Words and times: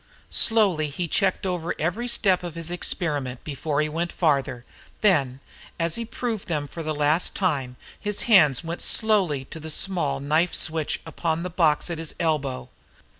Slowly 0.31 0.89
he 0.89 1.07
checked 1.07 1.45
over 1.45 1.75
every 1.77 2.07
step 2.07 2.41
of 2.41 2.55
his 2.55 2.71
experiments 2.71 3.43
before 3.43 3.81
he 3.81 3.87
went 3.87 4.11
farther. 4.11 4.65
Then, 5.01 5.41
as 5.79 5.93
he 5.93 6.05
proved 6.05 6.47
them 6.47 6.67
for 6.67 6.81
the 6.81 6.95
last 6.95 7.35
time, 7.35 7.75
his 7.99 8.23
hand 8.23 8.59
went 8.63 8.81
slowly 8.81 9.45
to 9.45 9.59
the 9.59 9.69
small 9.69 10.19
knife 10.19 10.55
switch 10.55 10.99
upon 11.05 11.43
the 11.43 11.51
box 11.51 11.91
at 11.91 11.99
his 11.99 12.15
elbow. 12.19 12.67